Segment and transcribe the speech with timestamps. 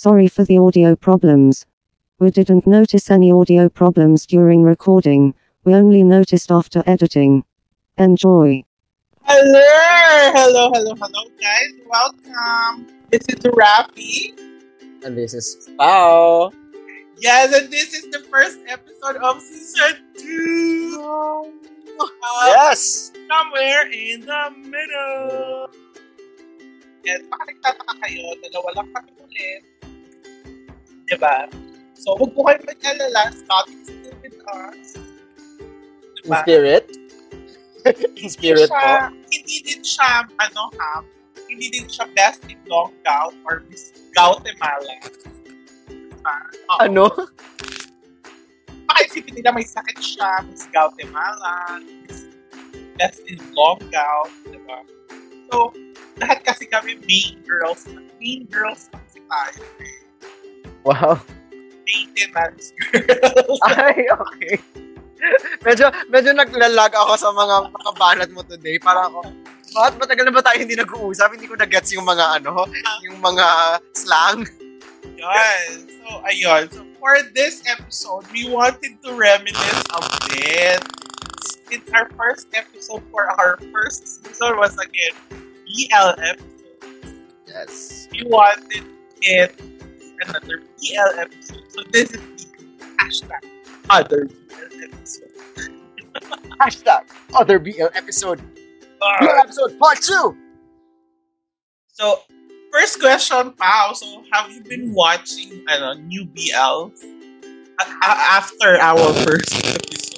[0.00, 1.66] Sorry for the audio problems.
[2.18, 7.44] We didn't notice any audio problems during recording, we only noticed after editing.
[7.98, 8.64] Enjoy.
[9.24, 9.60] Hello,
[10.32, 11.72] hello, hello, hello, guys.
[11.84, 12.86] Welcome.
[13.10, 14.32] This is Rafi.
[15.04, 16.50] And this is Pao.
[17.20, 21.52] Yes, and this is the first episode of season two.
[22.00, 22.06] Uh,
[22.46, 23.12] Yes!
[23.28, 25.68] Somewhere in the middle.
[27.04, 29.79] Yes, baka kayo, dalawa lang kami ulit.
[31.10, 31.50] Diba?
[31.98, 33.22] So, huwag po kayo mag-alala.
[33.34, 34.86] Is still with us.
[36.22, 36.38] In Diba?
[36.40, 36.84] spirit?
[38.16, 38.78] In spirit po?
[38.78, 41.02] siya, hindi din siya, ano ha,
[41.50, 44.94] hindi din siya best in long gout or Miss Guatemala.
[46.22, 46.80] Ah, oo.
[46.84, 47.04] Ano?
[48.84, 52.28] Baka isipin nila may sakit siya, Miss Guatemala, Miss
[53.00, 54.84] best in long gout, di ba?
[55.50, 55.72] So,
[56.20, 57.88] lahat kasi kami main girls.
[58.20, 59.64] Main girls kasi tayo.
[59.80, 59.99] eh.
[60.84, 61.20] Wow.
[61.84, 63.60] Maintenance girls.
[63.76, 64.54] Ay, okay.
[65.60, 68.80] medyo, medyo naglalag ako sa mga makabanat mo today.
[68.80, 69.26] Para ako,
[69.74, 71.36] bakit matagal na ba tayo hindi nag-uusap?
[71.36, 72.64] Hindi ko na-gets yung mga ano,
[73.04, 74.46] yung mga slang.
[75.20, 75.68] Yun.
[76.00, 76.62] So, ayun.
[76.72, 80.00] So, for this episode, we wanted to reminisce a
[80.32, 80.80] bit.
[81.70, 85.14] It's our first episode for our first season was again
[85.70, 87.14] BL episode.
[87.46, 88.08] Yes.
[88.10, 88.84] We wanted
[89.22, 89.54] it
[90.26, 91.64] another BL episode.
[91.70, 92.20] So this is
[92.80, 93.42] the hashtag
[93.88, 95.32] other BL episode.
[96.60, 97.02] Hashtag
[97.34, 98.40] other BL episode.
[99.00, 100.36] BL episode part 2!
[101.88, 102.20] So,
[102.72, 103.92] first question, Pao.
[103.92, 106.92] So, have you been watching ano, new BL
[107.80, 110.16] a- a- after our first episode?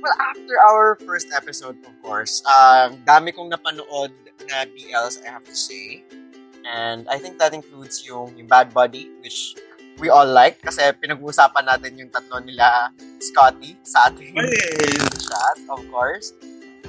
[0.00, 4.12] Well, after our first episode, of course, um, dami kong napanood
[4.48, 6.04] na BLs, I have to say.
[6.64, 9.54] And I think that includes yung, yung Bad Buddy, which
[9.98, 14.34] we all like kasi pinag-uusapan natin yung tatlo nila Scotty sa ating
[15.20, 16.32] chat, of course.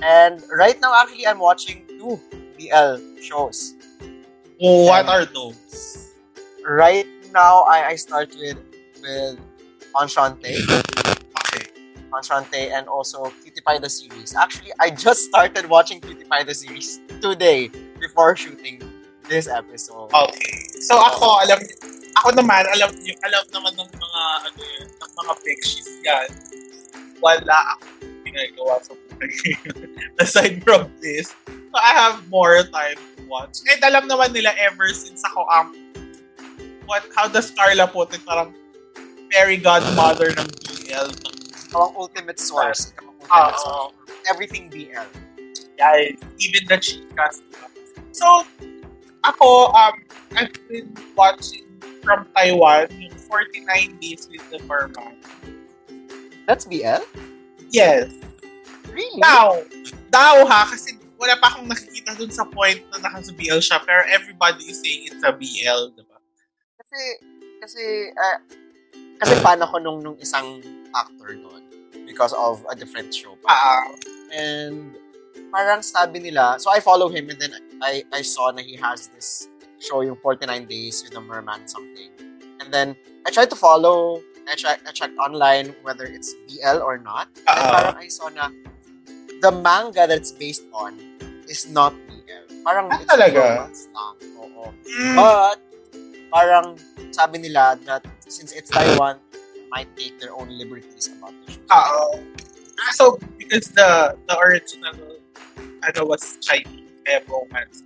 [0.02, 2.20] And right now, actually, I'm watching two
[2.58, 3.76] BL shows.
[4.62, 6.16] Oh, what are those?
[6.64, 8.58] Right now, I, I start with,
[9.04, 9.40] with
[10.00, 10.56] Enchante.
[11.46, 11.68] Okay.
[12.16, 14.36] Enchante and also Cutie Pie the series.
[14.36, 17.70] Actually, I just started watching Cutie Pie the series today
[18.00, 18.82] before shooting
[19.28, 20.10] this episode.
[20.12, 20.54] Okay.
[20.84, 21.60] So ako, alam
[22.22, 26.28] ako naman, alam niyo, alam naman ng mga ano yun, ng mga bekshies yan.
[27.20, 27.86] Wala ako
[28.26, 29.32] ginagawa sa buhay
[30.24, 31.32] Aside from this.
[31.48, 33.62] So I have more time to watch.
[33.68, 35.74] And alam naman nila ever since ako um
[36.86, 38.54] what how does Carla put it parang
[39.34, 40.48] fairy godmother ng
[40.86, 41.10] BL
[41.76, 42.96] ang ultimate source.
[43.02, 43.64] Ang ultimate Ah, source.
[43.68, 43.86] oo.
[44.32, 45.04] Everything BL.
[45.76, 47.44] guys, even the chicas.
[48.16, 48.48] So,
[49.34, 49.96] ako, um,
[50.38, 51.66] I've been watching
[52.06, 55.18] from Taiwan yung 49 Days with the Merman.
[56.46, 57.02] That's BL?
[57.74, 58.14] Yes.
[58.94, 59.22] Really?
[59.22, 59.60] Daw.
[60.14, 64.06] Daw ha, kasi wala pa akong nakikita dun sa point na naka BL siya, pero
[64.14, 66.18] everybody is saying it's a BL, diba?
[66.78, 67.02] Kasi,
[67.60, 67.84] kasi,
[68.14, 68.40] uh,
[69.20, 70.62] kasi fan ako nung, nung isang
[70.94, 71.64] actor doon
[72.06, 73.34] because of a different show.
[73.50, 73.90] Ah,
[74.36, 74.94] And
[75.50, 79.08] parang sabi nila, so I follow him and then I I saw that he has
[79.12, 79.48] this
[79.80, 82.10] show yung 49 days with the merman something.
[82.64, 82.96] And then
[83.28, 87.28] I tried to follow, I checked, I checked online whether it's BL or not.
[87.46, 87.72] And Ah.
[87.74, 88.50] parang I saw na
[89.44, 90.96] the manga that it's based on
[91.46, 92.46] is not BL.
[92.64, 93.38] Parang Ah, it's talaga?
[93.44, 94.16] romance lang.
[94.42, 94.64] Oo.
[94.88, 95.58] mm, But
[96.32, 96.80] parang
[97.14, 99.20] sabi nila that since it's Taiwan,
[99.70, 101.62] might take their own liberties about the show.
[101.70, 102.18] ah, oh.
[102.76, 104.96] Ah, so, because the the original
[105.86, 106.85] ano was Chinese,
[107.30, 107.84] romance.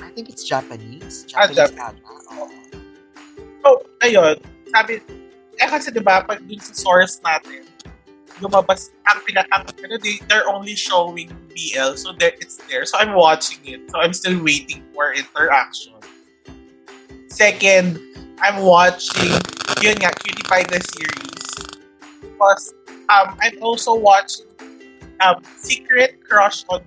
[0.00, 1.26] I think it's Japanese.
[1.36, 1.78] Ah, Japanese Japanese.
[1.78, 2.10] ata.
[2.34, 2.46] Oo.
[3.60, 3.68] So,
[4.02, 4.40] ayun,
[4.72, 5.04] sabi,
[5.60, 7.68] eh kasi diba, pag dun sa source natin,
[8.40, 12.88] lumabas, ang pinakang, ano, they, they're only showing BL, so there, it's there.
[12.88, 13.84] So, I'm watching it.
[13.92, 15.94] So, I'm still waiting for interaction.
[17.28, 18.00] Second,
[18.40, 19.36] I'm watching,
[19.84, 21.46] yun nga, Cutie Pie the series.
[22.24, 22.72] Because,
[23.12, 24.48] um, I'm also watching,
[25.20, 26.80] um, Secret Crush on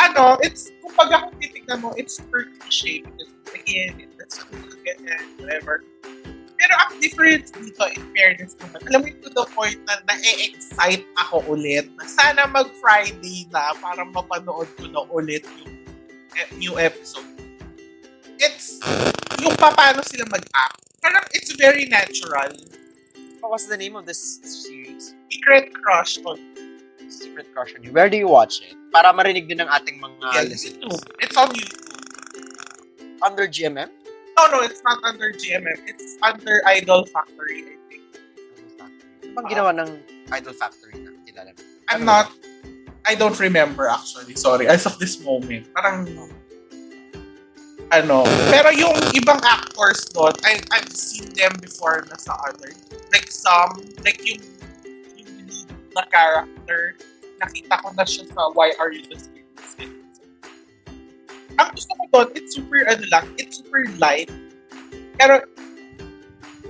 [0.00, 4.40] ano, it's, kumbaga kung titignan mo, it's per cliche because again, it's
[4.84, 5.84] ganyan, whatever.
[6.60, 11.56] Pero ang difference dito, in fairness naman, alam mo to the point na na-excite ako
[11.56, 15.72] ulit na sana mag-Friday na para mapanood ko na ulit yung
[16.36, 17.24] e- new episode.
[18.36, 18.76] It's
[19.40, 20.84] yung pa- paano sila mag-act.
[21.00, 22.52] Parang it's very natural.
[23.40, 25.16] What was the name of this series?
[25.32, 26.36] Secret crush on
[27.10, 27.92] Secret Crush on You.
[27.92, 28.78] Where do you watch it?
[28.94, 30.98] Para marinig din ng ating mga yeah, listeners.
[31.20, 31.90] It's on YouTube.
[33.22, 33.88] under GMM?
[34.36, 35.78] No, no, it's not under GMM.
[35.86, 38.04] It's under Idol Factory, I think.
[39.24, 39.90] Ano bang ginawa ng
[40.32, 41.60] Idol Factory na kilala mo?
[41.90, 42.26] I'm Ano not,
[43.04, 44.34] I don't remember actually.
[44.36, 44.66] Sorry.
[44.68, 45.68] As of this moment.
[45.76, 46.08] Parang,
[47.92, 48.24] ano.
[48.48, 52.72] Pero yung ibang actors doon, I, I've seen them before na sa other.
[53.12, 54.40] Like some, like yung,
[55.94, 56.96] na character,
[57.40, 59.44] nakita ko na siya sa Why Are You This Way?
[61.60, 64.32] Ang gusto ko doon, it's super, ano lang, it's super light.
[65.20, 65.44] Pero,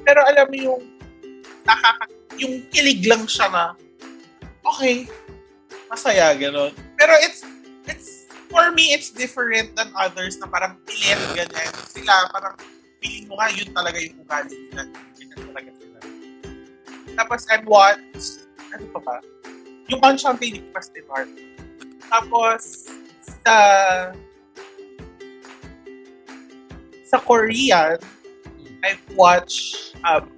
[0.03, 0.83] pero alam mo yung,
[1.63, 3.65] nakaka, yung kilig lang siya na,
[4.67, 5.07] okay,
[5.87, 6.75] masaya, gano'n.
[6.99, 7.47] Pero it's,
[7.87, 11.71] it's, for me, it's different than others na parang pilit, ganyan.
[11.87, 12.59] Sila, parang,
[12.99, 14.83] feeling mo nga, yun talaga yung ugali nila.
[15.17, 15.99] Ganyan talaga sila.
[17.15, 19.17] Tapos, I'm watched, ano pa ba?
[19.91, 21.27] Yung Enchanted Festival.
[22.11, 22.87] Tapos,
[23.43, 23.57] sa,
[27.07, 27.99] sa Korean,
[28.83, 30.31] I've watched, um,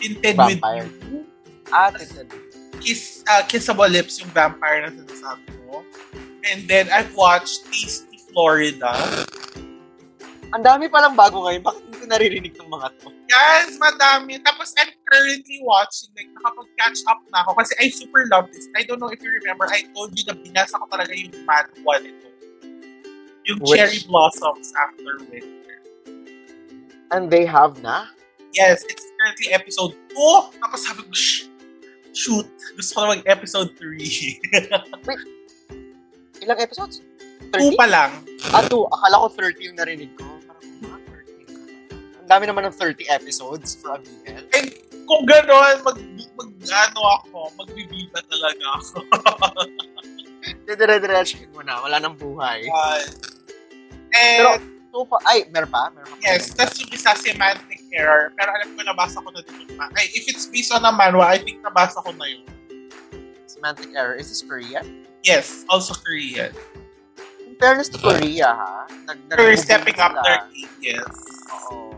[0.00, 0.88] Tinted with Vampire.
[1.12, 1.28] You.
[1.68, 2.32] Ah, tinted.
[2.80, 5.84] Kiss, uh, Kissable Lips yung vampire na sinasabi mo.
[6.48, 8.96] And then, I've watched Tasty Florida.
[10.50, 11.62] Ang dami palang bago ngayon.
[11.62, 13.14] Bakit hindi ko naririnig ng mga to?
[13.30, 14.42] Yes, madami.
[14.42, 18.66] Tapos, I'm currently watching, like, nakapag-catch up na ako kasi I super love this.
[18.74, 21.98] I don't know if you remember, I told you na binasa ko talaga yung manual
[22.02, 22.28] nito.
[23.46, 23.78] Yung Which?
[23.78, 25.78] Cherry Blossoms After Winter.
[27.14, 28.10] And they have na?
[28.50, 30.58] Yes, it's currently episode 2.
[30.58, 31.46] Tapos sabi ko, "Shh,
[32.10, 34.42] shoot, gusto ko na mag-episode 3.
[36.42, 37.06] Ilang episodes?
[37.54, 37.78] 2 30?
[37.78, 38.10] pa lang.
[38.50, 38.74] Ah, 2.
[38.90, 40.39] Akala ko 30 yung narinig ko.
[42.30, 44.46] Dami naman ng 30 episodes for a BL.
[44.54, 44.66] And
[45.10, 45.98] kung gano'n, mag,
[46.38, 48.96] mag, ano ako, magbibida talaga ako.
[50.70, 51.82] Dire-diretsuhin mo na.
[51.82, 52.62] Wala nang buhay.
[52.70, 53.02] Uh,
[54.14, 54.48] and, Pero,
[54.94, 55.90] so pa, ay, meron pa?
[55.90, 58.30] Meron pa yes, that's yung isa semantic error.
[58.38, 59.74] Pero alam ko, nabasa ko na dito.
[59.98, 62.46] Ay, if it's based on a manhwa, I think nabasa ko na yun.
[63.50, 64.14] Semantic error.
[64.14, 65.02] Is this Korean?
[65.26, 66.54] Yes, also Korean.
[67.44, 68.86] In fairness to Korea, ha?
[69.10, 70.22] Nag, They're stepping up sila.
[70.22, 71.12] their game, yes.
[71.50, 71.89] Oo.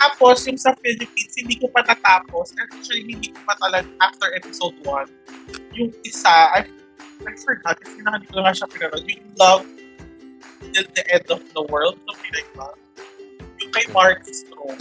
[0.00, 2.54] Tapos, yung sa Philippines, hindi ko pa natapos.
[2.58, 5.08] Actually, hindi ko pa talaga after episode 1.
[5.78, 6.66] Yung isa, I,
[7.24, 9.04] I forgot, kasi na hindi ko na nga siya pinanood.
[9.06, 9.64] Yung Love
[10.72, 12.76] Till the End of the World, something like that.
[13.62, 14.74] Yung kay Mark Stro.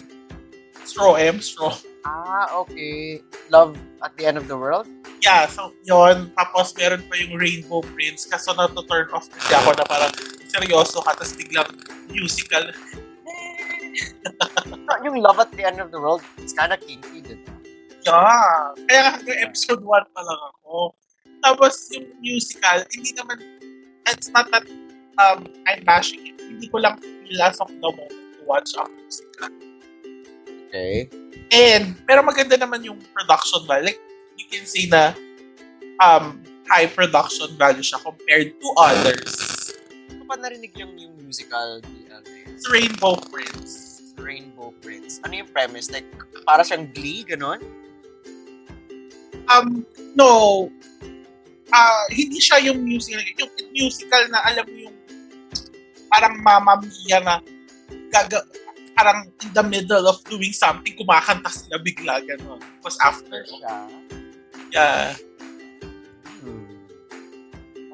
[0.84, 1.72] Stro, M, Stro.
[2.04, 3.24] Ah, okay.
[3.48, 4.88] Love at the end of the world?
[5.24, 8.28] Yeah, so yon Tapos meron pa yung Rainbow Prince.
[8.28, 10.12] Kaso na to turn off kasi ako na parang
[10.52, 11.72] seryoso ka, tapos biglang
[12.12, 12.68] musical.
[15.04, 17.54] Yung love at the end of the world, it's kind of kinky, di ba?
[18.04, 18.76] Yeah.
[18.88, 20.96] Kaya nga episode 1 pa lang ako.
[21.44, 23.40] Tapos yung musical, hindi naman,
[24.12, 24.68] it's not that
[25.20, 26.38] um, I'm bashing it.
[26.40, 27.00] Hindi ko lang
[27.40, 29.52] as of the moment to watch a musical.
[30.70, 31.10] Okay.
[31.54, 33.94] And, pero maganda naman yung production value.
[33.94, 34.02] Like,
[34.40, 35.14] you can see na
[36.02, 39.34] um, high production value siya compared to others.
[40.10, 42.24] Ano pa narinig yung, yung musical yun?
[42.50, 43.93] It's Rainbow Prince.
[44.18, 45.20] Rainbow Prince.
[45.26, 45.90] Ano yung premise?
[45.90, 46.08] Like,
[46.46, 47.62] para siyang glee, ganon?
[49.50, 49.84] Um,
[50.16, 50.68] no.
[51.74, 53.24] Ah, hindi siya yung musical.
[53.38, 54.98] Yung musical na alam mo yung
[56.14, 57.42] parang Mamma Mia na
[58.14, 58.46] gaga,
[58.94, 62.62] parang in the middle of doing something, kumakanta sila bigla, gano'n.
[62.62, 63.74] Tapos after, Siya.
[64.70, 65.18] yeah.
[66.46, 66.78] Hmm.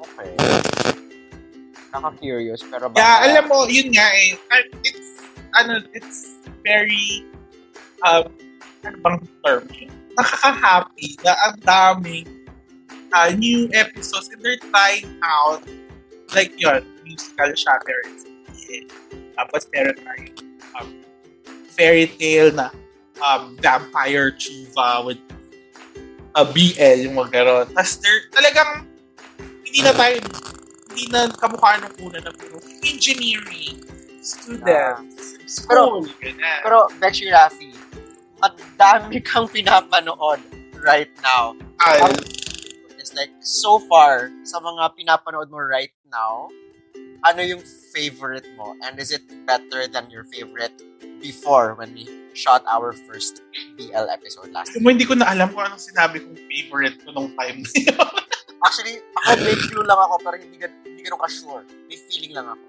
[0.04, 0.30] Okay.
[1.90, 3.00] Naka-curious, pero baka...
[3.00, 4.36] Yeah, alam mo, yun nga eh.
[4.84, 5.09] It's,
[5.56, 7.24] ano, it's very,
[8.06, 8.30] um,
[8.84, 9.90] ano bang term yun?
[10.18, 12.28] Nakaka-happy na ang daming
[13.14, 15.62] uh, new episodes and they're trying out
[16.34, 18.86] like yun, musical is yeah.
[19.34, 20.36] Tapos meron tayong
[20.78, 20.88] um,
[21.74, 22.70] fairy tale na
[23.24, 25.20] um, vampire chuva with
[26.38, 27.66] a BL yung mga ganon.
[27.74, 28.86] Tapos they're talagang
[29.66, 30.14] hindi na tayo
[30.90, 33.78] hindi na kamukha nung una na puro engineering,
[34.22, 35.19] students,
[35.50, 36.62] school, ganyan.
[36.62, 37.74] Pero, Becky Rafi,
[38.38, 40.38] madami kang pinapanood
[40.78, 41.58] right now.
[41.82, 42.06] Ah,
[43.00, 46.46] It's like, so far, sa mga pinapanood mo right now,
[47.24, 48.76] ano yung favorite mo?
[48.84, 50.72] And is it better than your favorite
[51.20, 53.42] before when we shot our first
[53.76, 57.34] BL episode last Kung hindi ko na alam kung anong sinabi kong favorite ko nung
[57.36, 57.98] time na yun.
[58.64, 61.64] Actually, ako may clue lang ako pero hindi, hindi ganun ka-sure.
[61.88, 62.62] May feeling lang ako.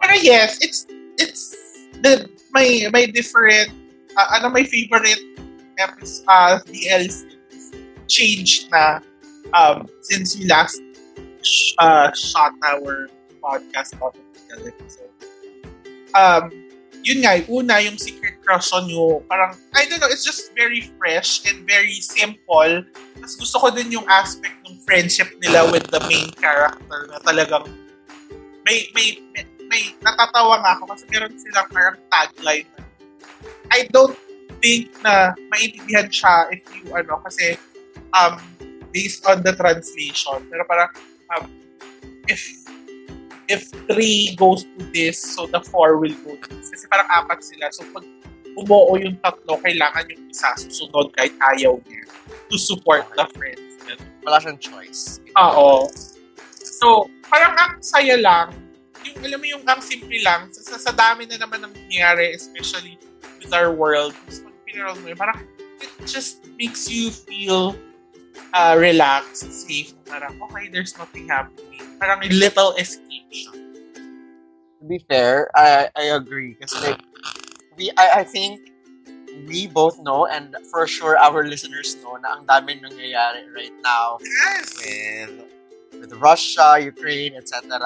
[0.00, 0.84] Pero yes, it's
[1.16, 1.56] it's
[2.02, 3.70] the may may different
[4.16, 5.20] uh, ano my favorite
[6.28, 7.24] uh, DLs
[8.06, 9.00] changed na
[9.54, 10.78] um since we last
[11.78, 13.08] uh, shot our
[13.40, 15.10] podcast about the episode.
[16.14, 16.50] um,
[17.02, 20.84] yun nga, una, yung secret crush on you, parang, I don't know, it's just very
[21.00, 22.84] fresh and very simple.
[23.16, 27.64] Tapos gusto ko din yung aspect ng friendship nila with the main character na talagang
[28.68, 32.82] may, may, may, may natatawa nga ako kasi meron silang parang tagline na,
[33.70, 34.18] I don't
[34.58, 37.54] think na maintindihan siya if you, ano, kasi,
[38.10, 38.42] um,
[38.90, 40.42] based on the translation.
[40.50, 40.90] Pero parang,
[41.30, 41.46] um,
[42.26, 42.42] if
[43.50, 46.70] if three goes to this, so the four will go to this.
[46.70, 47.70] Kasi parang apat sila.
[47.70, 48.06] So pag
[48.54, 52.06] umuo yung tatlo, kailangan yung isa susunod kahit ayaw niya
[52.50, 53.62] to support the friends.
[54.22, 55.18] Wala siyang choice.
[55.34, 55.90] Oo.
[56.54, 58.54] So, parang ang saya lang.
[59.06, 63.00] Yung, alam mo yung ang simple lang, sa, sa dami na naman ang nangyayari, especially
[63.40, 65.40] with our world, pag pinarol mo parang
[65.80, 67.74] it just makes you feel
[68.52, 69.94] uh, relaxed, safe.
[70.04, 71.80] Parang, okay, there's nothing happening.
[71.98, 73.52] Parang a little escape siya.
[74.80, 76.56] To be fair, I, I agree.
[76.56, 77.00] Kasi like,
[77.76, 78.70] we, I, I think
[79.46, 84.18] we both know and for sure our listeners know na ang daming nangyayari right now
[84.20, 84.76] Yes!
[84.76, 85.59] with
[85.98, 87.80] with Russia, Ukraine, etc.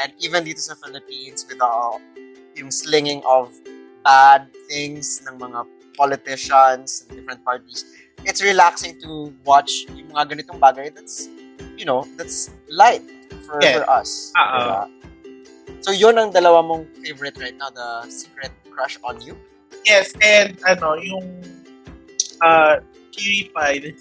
[0.00, 2.00] And even dito sa Philippines with all
[2.54, 3.52] yung slinging of
[4.04, 7.84] bad things ng mga politicians and different parties.
[8.24, 11.28] It's relaxing to watch yung mga ganitong bagay that's,
[11.76, 13.02] you know, that's light
[13.46, 13.82] for, Yeah.
[13.82, 14.32] for us.
[14.34, 14.86] Diba?
[15.84, 19.36] So yun ang dalawa mong favorite right now, the Secret Crush on You?
[19.84, 21.44] Yes, and ano, yung
[22.40, 22.80] uh,
[23.12, 23.92] PewDiePie,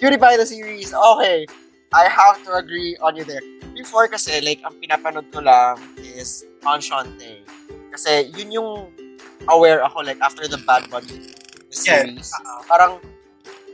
[0.00, 0.90] Cutie Pie the series.
[0.96, 1.46] Okay.
[1.92, 3.44] I have to agree on you there.
[3.76, 7.44] Before kasi, like, ang pinapanood ko lang is Enchante.
[7.92, 8.70] Kasi yun yung
[9.48, 11.32] aware ako, like, after the Bad Bunny
[11.72, 12.32] the series.
[12.32, 12.60] Oo.
[12.68, 12.92] Parang,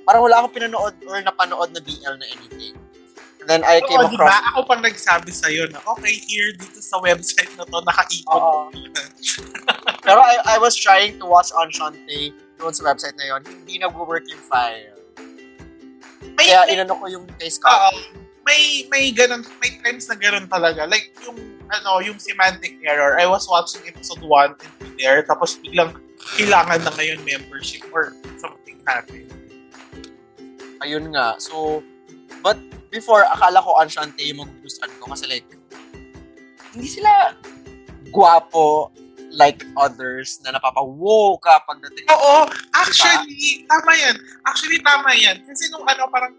[0.06, 2.74] parang wala akong pinanood or napanood na BL na anything.
[3.42, 4.34] And then I came Oo, di across...
[4.34, 4.50] ba?
[4.54, 8.38] Ako pang nagsabi sa'yo na, okay, here, dito sa website na to, nakaikot.
[8.38, 8.70] Oo.
[10.06, 13.42] Pero I, I was trying to watch Enchante doon sa website na yun.
[13.46, 14.97] Hindi nag-work yung file.
[16.48, 18.00] Kaya may, inano ko yung face oo, copy.
[18.48, 20.88] may, may ganun, may times na ganun talaga.
[20.88, 21.36] Like, yung,
[21.68, 25.92] ano, yung semantic error, I was watching episode 1 and 2 there, tapos biglang
[26.40, 29.28] kailangan na ngayon membership or something happened.
[30.80, 31.36] Ayun nga.
[31.36, 31.84] So,
[32.40, 32.56] but
[32.88, 35.44] before, akala ko Enchante yung magugustuhan ko kasi like,
[36.72, 37.36] hindi sila
[38.08, 38.88] guwapo
[39.32, 42.08] like others na napapa-wow ka pagdating.
[42.08, 44.16] Oo, actually, tama yan.
[44.48, 45.36] Actually, tama yan.
[45.44, 46.32] Kasi nung ano, parang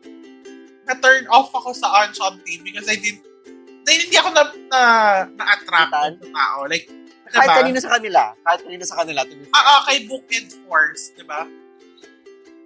[0.90, 3.22] na-turn off ako sa Enchante because I didn't,
[3.86, 4.44] dahil hindi ako na,
[4.74, 4.82] na,
[5.38, 6.66] na-attract sa tao.
[6.66, 6.90] Like,
[7.30, 7.58] Kahit diba?
[7.62, 8.22] kanina sa kanila.
[8.42, 9.22] Kahit kanina sa kanila.
[9.22, 9.46] Fair.
[9.54, 11.46] Ah, ah, kay Book and Force, di ba?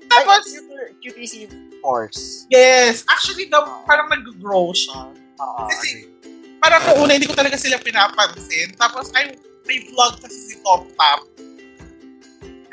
[0.07, 1.51] Tapos, Ay, QTC
[1.83, 2.47] Force.
[2.47, 5.11] yes, actually, the, parang nag-grow siya.
[5.43, 6.07] Oo, Kasi- agree.
[6.63, 8.71] Parang noong una, hindi ko talaga sila pinapansin.
[8.79, 9.35] Tapos, ay,
[9.67, 11.21] may vlog kasi si Tom Tap.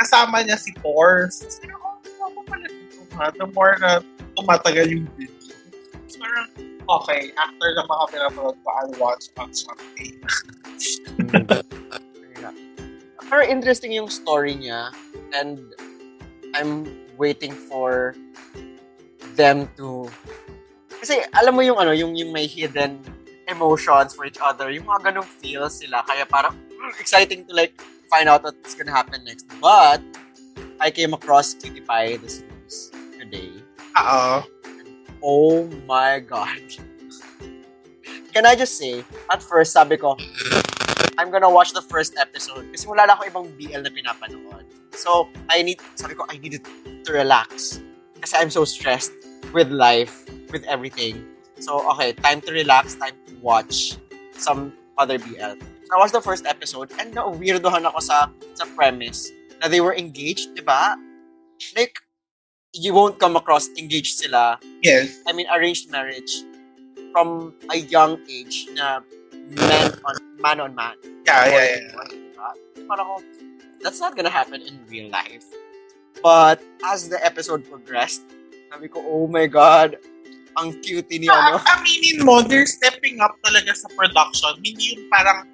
[0.01, 1.45] Kasama niya si Force.
[1.47, 3.31] Sabi ko, oh?
[3.37, 4.01] The more na
[4.39, 5.53] tumatagal yung video.
[6.21, 6.49] Parang,
[7.01, 9.53] okay, after na mga pinapanood ko, I'll watch on.
[10.01, 11.63] Yeah.
[13.31, 14.91] Pero interesting yung story niya
[15.31, 15.63] and
[16.51, 18.19] I'm waiting for
[19.39, 20.11] them to
[20.99, 22.99] kasi alam mo yung ano yung yung may hidden
[23.47, 26.59] emotions for each other yung mga ganong feels sila kaya parang
[26.99, 30.03] exciting to like find out what's gonna happen next but
[30.81, 33.61] I came across Cutie Pie the series today
[33.99, 34.47] Oo.
[35.21, 36.63] Oh my God.
[38.33, 40.17] Can I just say, at first, sabi ko,
[41.19, 44.65] I'm gonna watch the first episode kasi wala ako ibang BL na pinapanood.
[44.95, 46.65] So, I need, sabi ko, I needed
[47.05, 47.83] to relax
[48.23, 49.13] kasi I'm so stressed
[49.53, 51.27] with life, with everything.
[51.61, 53.99] So, okay, time to relax, time to watch
[54.39, 55.59] some other BL.
[55.91, 60.55] I watched the first episode and na-weirdohan ako sa, sa premise na they were engaged,
[60.55, 60.95] di ba?
[61.75, 61.99] Like,
[62.73, 65.19] you won't come across engaged sila Yes.
[65.27, 66.31] I mean, arranged marriage
[67.11, 69.03] from a young age na
[69.51, 70.95] man on man on man.
[71.27, 71.83] Yeah, yeah, yeah.
[71.91, 72.49] Diba?
[72.87, 73.15] Parang ako,
[73.83, 75.45] that's not gonna happen in real life.
[76.23, 78.23] But as the episode progressed,
[78.71, 79.99] sabi ko, oh my God,
[80.55, 81.59] ang cute ni ano.
[81.59, 84.55] Ah, aminin mo, they're stepping up talaga sa production.
[84.63, 85.47] Hindi yung parang,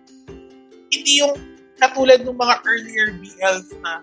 [0.91, 1.35] hindi yung
[1.77, 4.01] katulad ng mga earlier BLs na,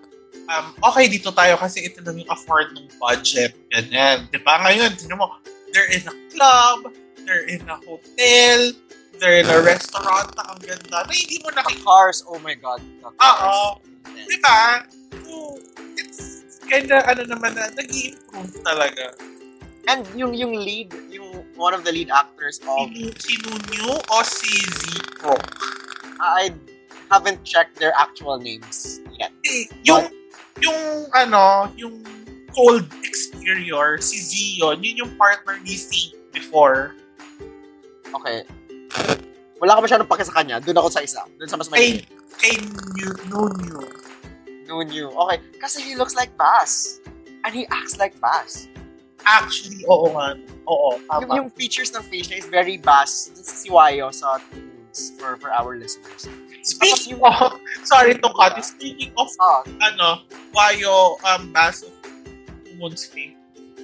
[0.52, 3.54] um, okay, dito tayo kasi ito lang yung afford ng budget.
[3.72, 4.30] Ganyan.
[4.30, 4.62] Di ba?
[4.62, 5.38] Ngayon, tinan mo,
[5.74, 6.92] they're in a club,
[7.26, 8.58] they're in a hotel,
[9.18, 11.02] they're in a restaurant na ang ganda.
[11.02, 11.82] Na hindi mo The nakikita.
[11.82, 12.80] cars, oh my God.
[13.02, 13.82] Oo.
[14.06, 14.86] Di ba?
[15.24, 15.58] So,
[15.98, 19.14] it's kinda, ano naman na, nag-i-improve talaga.
[19.84, 24.16] And yung yung lead, yung one of the lead actors of Si, si Nunyo o
[24.24, 24.48] si
[24.80, 25.36] Zipro?
[26.24, 26.48] I
[27.10, 29.32] haven't checked their actual names yet.
[29.44, 30.08] Eh, Yung,
[30.60, 30.78] yung,
[31.12, 32.00] ano, yung
[32.54, 36.94] cold exterior, si Zion, yun yung partner ni C before.
[38.14, 38.46] Okay.
[39.58, 40.62] Wala ka masyadong pake sa kanya.
[40.62, 41.22] Doon ako sa isa.
[41.38, 41.90] Doon sa mas Kay, may
[42.38, 42.54] kay
[42.94, 43.80] New, Nunyu.
[44.66, 45.10] Noon you.
[45.10, 45.38] Okay.
[45.58, 47.00] Kasi he looks like Bass.
[47.44, 48.68] And he acts like Bass.
[49.24, 50.36] Actually, oo nga.
[50.68, 51.32] Oo, Yung, tama.
[51.36, 53.32] yung features ng face niya is very Bass.
[53.32, 54.36] This is si Wayo sa
[55.18, 56.28] for, for our listeners.
[56.62, 58.62] Speaking of, sorry to cut, you.
[58.62, 60.22] speaking of, Ah, ano,
[60.54, 61.92] Wayo, um, Bass of
[63.12, 63.36] Fame,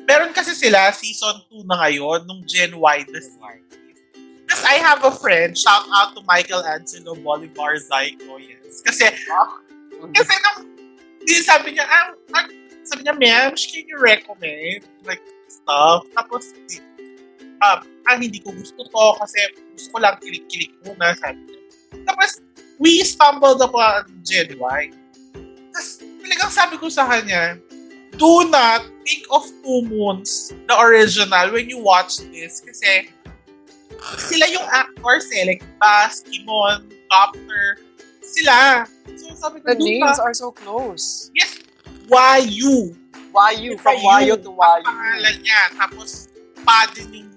[0.09, 3.37] meron kasi sila season 2 na ngayon, nung Gen Y series.
[4.43, 8.83] Because I have a friend, shout out to Michael Angelo Bolivar Zyko, yes.
[8.83, 9.07] Kasi,
[10.11, 10.67] kasi nung,
[11.23, 12.47] di sabi niya, ah, ah,
[12.83, 16.03] sabi niya, ma'am, can you recommend, like, stuff?
[16.19, 16.83] Tapos, di,
[17.61, 19.41] ah, ah, hindi ko gusto to kasi
[19.77, 21.61] gusto ko lang kilik-kilik muna, sabi niya.
[22.07, 22.41] Tapos,
[22.81, 24.83] we stumbled upon Gen Y.
[25.73, 25.89] Tapos,
[26.25, 27.57] talagang sabi ko sa kanya,
[28.17, 32.61] do not think of Two Moons, the original, when you watch this.
[32.65, 33.13] Kasi,
[34.17, 37.79] sila yung actors eh, like Bass, Kimon, Copter,
[38.25, 38.87] sila.
[39.19, 41.29] So, sabi ko, The names not, are so close.
[41.35, 41.61] yes,
[42.09, 42.97] why you?
[43.31, 43.79] Wayo.
[43.79, 44.87] From Wayo to Ang Wayo.
[44.87, 45.61] pangalan niya.
[45.79, 46.27] Tapos,
[46.67, 47.30] pa din yung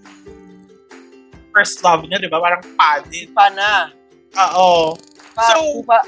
[1.54, 2.42] first love niya, di ba?
[2.42, 3.30] Parang pa din.
[3.32, 3.94] Pa na.
[4.52, 4.98] Oo.
[5.38, 6.02] Pa, So, pa,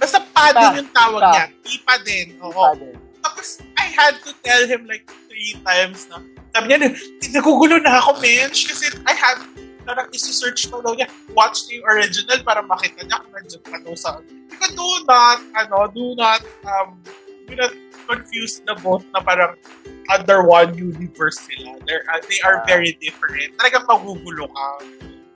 [0.00, 1.30] Basta pa din yung tawag Pipa.
[1.32, 1.44] niya.
[1.62, 2.26] Pipa din.
[2.40, 2.50] Oo.
[2.52, 2.96] pa din.
[3.20, 6.24] Tapos, I had to tell him like three times na.
[6.50, 6.90] Sabi niya,
[7.36, 8.64] nagugulo na ako, mensch.
[8.66, 9.38] Kasi I had,
[9.84, 13.94] parang isi-search ko daw niya, watch the original para makita niya kung nandiyan pa daw
[13.94, 14.10] sa...
[14.50, 16.96] Because do not, ano, do not, um,
[17.46, 17.72] do not
[18.10, 19.54] confuse the both na parang
[20.10, 21.78] under one universe sila.
[21.86, 23.54] They're, uh, they are very different.
[23.62, 24.66] Talagang magugulo ka.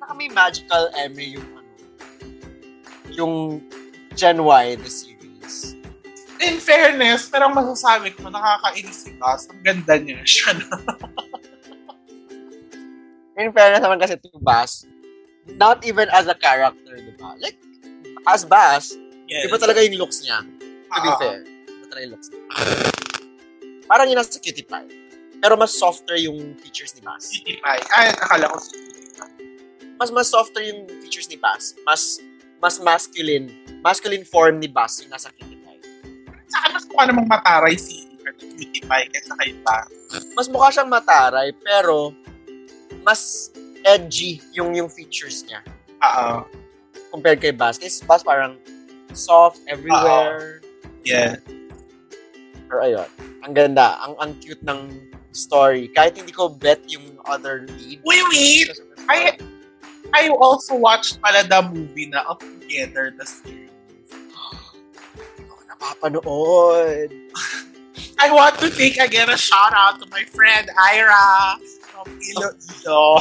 [0.02, 1.70] Saka may magical Emmy yung ano,
[3.14, 3.34] yung
[4.18, 5.78] Gen Y, the series.
[6.42, 9.46] In fairness, pero ang masasabi ko, nakakainis si Bass.
[9.54, 10.18] Ang ganda niya.
[10.26, 10.66] Siya na.
[13.38, 14.82] In fairness naman kasi to Bass,
[15.58, 17.38] not even as a character, di ba?
[17.38, 17.58] Like,
[18.26, 19.48] as Bass, Yes.
[19.48, 20.44] iba talaga yung looks niya.
[20.92, 21.16] To be Oo.
[21.16, 21.40] fair.
[22.02, 22.18] Niya.
[23.86, 24.88] Parang yun nasa cutie pie.
[25.44, 27.28] Pero mas softer yung features ni Bass.
[27.28, 27.84] Cutie Pie.
[27.92, 29.34] Ay, akala ko si Cutie Pie.
[30.00, 31.76] Mas mas softer yung features ni Bass.
[31.84, 32.16] Mas
[32.64, 33.52] mas masculine.
[33.84, 35.80] Masculine form ni Bass yung nasa cutie pie.
[36.48, 38.08] Sa akin, mas mukha namang mataray si
[38.40, 39.92] Cutie Pie kaysa kay Bass.
[40.32, 42.16] Mas mukha siyang mataray, pero
[43.04, 43.52] mas
[43.84, 45.60] edgy yung yung features niya
[46.00, 46.48] Oo.
[47.12, 47.76] compared kay Bass.
[47.76, 48.56] Kasi si Bass parang
[49.12, 50.64] soft everywhere.
[51.04, 51.36] Yeah.
[52.68, 53.08] Pero ayun,
[53.44, 54.00] ang ganda.
[54.04, 54.92] Ang, ang cute ng
[55.34, 55.90] story.
[55.92, 58.00] Kahit hindi ko bet yung other lead.
[58.04, 58.70] Wait, wait.
[59.08, 59.36] I.
[60.14, 63.70] I also watched pala the movie na of Together, the series.
[64.08, 67.10] Hindi ko napapanood.
[68.24, 73.20] I want to take again a shout out to my friend Ira from Iloilo.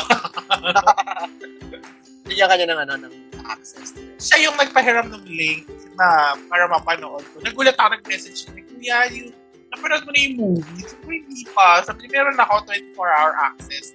[2.30, 3.14] Bigyan kanya ng ano, ng
[3.48, 4.20] access to it.
[4.20, 7.38] Siya yung nagpahiram ng link na para mapanood ko.
[7.44, 9.32] Nagulat ako nag-message niya, Kuya, you,
[9.74, 10.84] napanood mo na yung movie?
[10.86, 11.68] Sabi ko, hindi pa.
[11.82, 13.86] Sabi niya, meron ako 24-hour access.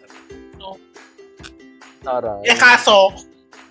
[0.59, 0.77] So,
[2.03, 2.47] Taray.
[2.47, 3.15] Eh kaso,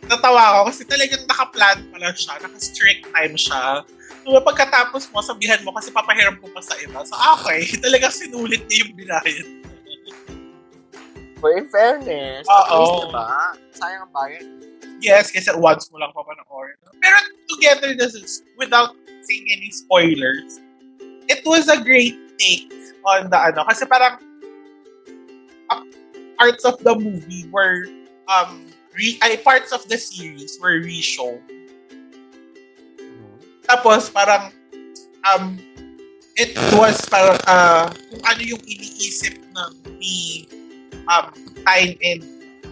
[0.08, 3.84] natawa ako kasi talagang nakaplan pala siya, naka-strict time siya.
[4.28, 7.00] So, pagkatapos mo, sabihan mo kasi papahiram ko pa sa iba.
[7.08, 9.48] So, okay, talagang sinulit niya yung binayad.
[11.38, 12.58] But in fairness, Oo.
[12.58, 13.26] at least diba,
[13.78, 14.46] sayang ang bayad.
[14.98, 16.74] Yes, kasi once mo lang papanood.
[16.98, 17.18] Pero
[17.54, 20.58] together, this is, without saying any spoilers,
[21.30, 22.74] it was a great take
[23.06, 23.62] on the ano.
[23.70, 24.18] Kasi parang
[25.70, 25.84] uh,
[26.42, 27.86] parts of the movie were
[28.26, 28.66] um
[28.98, 31.38] re, ay, parts of the series were re-shown.
[33.70, 34.50] Tapos parang
[35.30, 35.60] um
[36.34, 39.72] it was parang uh, kung ano yung iniisip ng
[40.02, 40.48] ni
[41.08, 41.32] um
[41.64, 42.24] Tyne and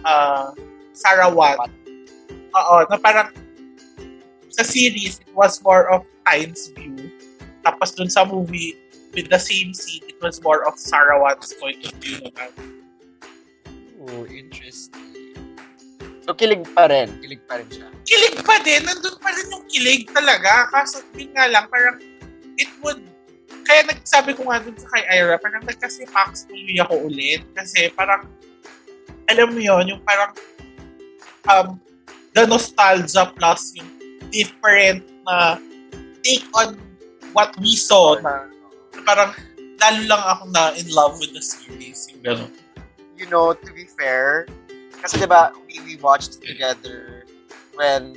[0.04, 0.52] uh,
[0.96, 1.58] Sarawat.
[2.56, 3.28] Oo, na parang
[4.48, 7.12] sa series it was more of Tyne's view.
[7.60, 8.78] Tapos dun sa movie
[9.12, 12.52] with the same scene, it was more of Sarawat's point of view naman.
[14.06, 15.34] Oh, interesting.
[16.26, 17.10] So, kilig pa rin.
[17.22, 17.86] Kilig pa rin siya.
[18.06, 18.86] kilig pa din.
[18.86, 20.70] Nandun pa rin yung kilig talaga.
[20.70, 21.98] Kaso, yun nga lang, parang,
[22.56, 23.02] it would,
[23.66, 27.42] kaya nagsabi ko nga dun sa kay Ira, parang nagkasipax tuloy ako ulit.
[27.52, 28.30] Kasi parang,
[29.26, 30.30] alam mo yon yung parang,
[31.50, 31.76] um,
[32.38, 33.90] the nostalgia plus yung
[34.30, 35.58] different na
[36.22, 36.78] take on
[37.34, 38.46] what we saw na,
[38.94, 39.34] na parang,
[39.82, 42.06] lalo lang ako na in love with the series.
[42.14, 42.52] Yung gano'n.
[43.18, 44.46] You know, to be fair,
[45.02, 47.26] kasi diba, we, we watched together
[47.74, 48.14] when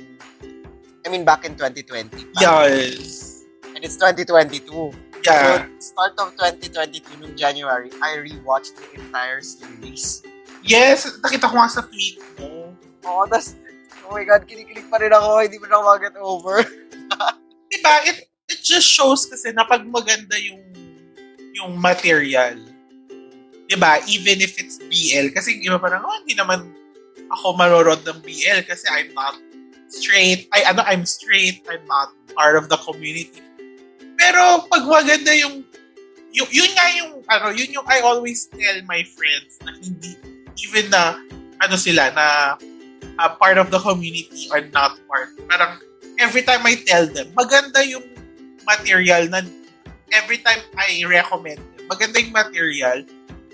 [1.04, 2.12] I mean, back in 2020.
[2.12, 2.40] pa.
[2.40, 3.42] Yes.
[3.74, 5.09] And it's 2022.
[5.24, 5.68] Yeah.
[5.78, 10.24] So, start of 2022, nung January, I rewatched the entire series.
[10.64, 12.72] Yes, nakita ko nga sa tweet mo.
[13.04, 13.56] Oo, tas,
[14.08, 15.40] oh my God, kinikilig pa rin ako.
[15.44, 16.56] Hindi mo na ako mag-get over.
[17.72, 17.94] Diba?
[18.04, 20.60] It, it just shows kasi na pag maganda yung
[21.56, 22.56] yung material.
[23.68, 24.00] Diba?
[24.08, 25.32] Even if it's BL.
[25.32, 26.72] Kasi yung iba parang, oh, hindi naman
[27.30, 29.38] ako marorod ng BL kasi I'm not
[29.88, 30.50] straight.
[30.50, 31.62] Ay, ano, I'm straight.
[31.70, 33.42] I'm not part of the community.
[34.20, 35.64] Pero pag maganda yung
[36.30, 40.14] yun, yun nga yung, ano, yun yung I always tell my friends na hindi,
[40.62, 41.18] even na,
[41.58, 42.54] ano sila, na
[43.18, 45.34] uh, part of the community or not part.
[45.50, 45.82] Parang,
[46.22, 48.06] every time I tell them, maganda yung
[48.62, 49.42] material na
[50.14, 53.02] every time I recommend them, maganda yung material.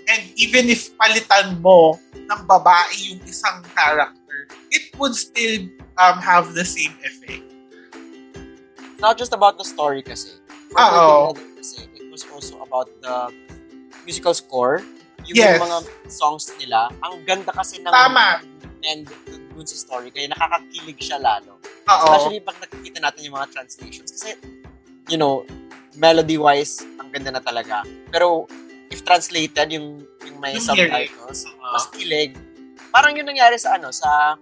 [0.07, 5.65] And even if palitan mo ng babae yung isang character, it would still
[5.97, 7.43] um, have the same effect.
[8.77, 10.46] It's not just about the story kasi.
[10.69, 11.31] For Oo.
[11.31, 13.31] Leather kasi, it was also about the
[14.03, 14.83] musical score.
[15.27, 15.59] Yung Yes.
[15.59, 15.77] mga
[16.07, 18.39] songs nila, ang ganda kasi ng Tama.
[18.85, 19.09] and
[19.51, 21.57] dun sa story, kaya nakakakilig siya lalo.
[21.89, 22.03] Oo.
[22.05, 24.13] Especially pag nakikita natin yung mga translations.
[24.13, 24.37] Kasi,
[25.09, 25.43] you know,
[25.97, 27.81] melody-wise, ang ganda na talaga.
[28.13, 28.45] Pero,
[28.87, 31.73] if translated, yung, yung may Yung subtitles, Oo.
[31.73, 32.37] mas kilig.
[32.93, 34.37] Parang yun nangyari sa ano, sa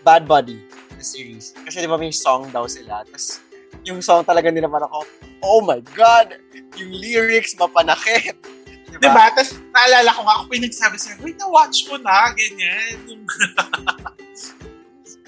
[0.00, 0.56] Bad Buddy,
[0.96, 1.52] the series.
[1.52, 3.04] Kasi di ba may song daw sila.
[3.04, 3.44] Tapos,
[3.88, 5.08] yung song talaga nila parang ako,
[5.40, 6.36] oh my God!
[6.76, 8.36] Yung lyrics, mapanakit.
[8.88, 9.00] Diba?
[9.00, 9.32] Diba?
[9.32, 12.96] Tapos, naalala ko nga, ako pinagsabi sa'yo, wait, na-watch mo na, ganyan.
[13.08, 13.24] Yung,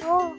[0.00, 0.32] So,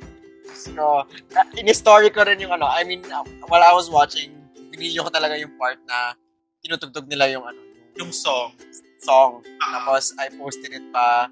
[0.58, 4.34] so uh, in-story ko rin yung ano, I mean, uh, while I was watching,
[4.74, 6.18] binidyo ko talaga yung part na
[6.66, 8.58] tinutugtog nila yung ano, yung yung song.
[9.06, 9.46] song.
[9.62, 9.82] Ah.
[9.82, 11.30] Tapos, I posted it pa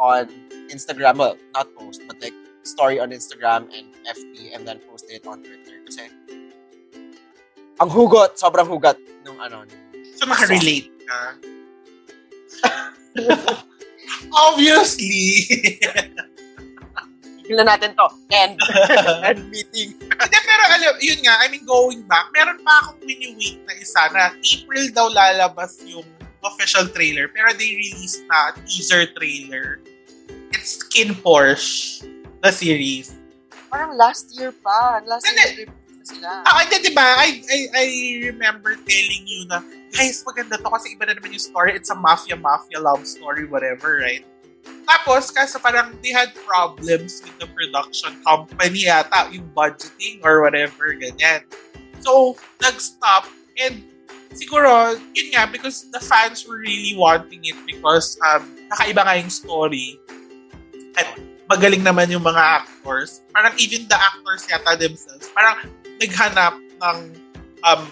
[0.00, 0.32] on
[0.72, 1.20] Instagram.
[1.20, 5.42] Well, not post, but like, story on Instagram and FB and then posted it on
[5.42, 5.78] Twitter.
[5.86, 6.08] Kasi,
[7.78, 9.62] ang hugot, sobrang hugot nung ano.
[10.18, 11.20] So, nakarelate ka.
[14.50, 15.46] Obviously.
[17.48, 18.06] Tingnan natin to.
[18.28, 18.60] End.
[19.28, 19.96] End meeting.
[19.96, 24.04] Hindi, pero alam, yun nga, I mean, going back, meron pa akong mini-wait na isa
[24.12, 26.04] na April daw lalabas yung
[26.44, 29.80] official trailer, pero they released na teaser trailer.
[30.52, 32.04] It's Skin Porsche,
[32.42, 33.14] the series.
[33.68, 35.02] Parang last year pa.
[35.04, 35.68] Last year
[36.08, 36.42] sila.
[36.48, 37.20] Ah, hindi, di ba?
[37.20, 37.86] I, I, I
[38.32, 39.60] remember telling you na,
[39.92, 41.76] guys, maganda to kasi iba na naman yung story.
[41.76, 44.24] It's a mafia-mafia love story, whatever, right?
[44.88, 50.96] Tapos, kasi parang they had problems with the production company yata, yung budgeting or whatever,
[50.96, 51.44] ganyan.
[52.00, 53.28] So, nag-stop
[53.60, 53.84] and
[54.32, 59.32] siguro, yun nga, because the fans were really wanting it because um, kakaiba nga yung
[59.32, 60.00] story.
[60.96, 61.08] At
[61.48, 63.24] magaling naman yung mga actors.
[63.32, 66.98] Parang even the actors yata themselves, parang naghanap ng
[67.64, 67.82] um,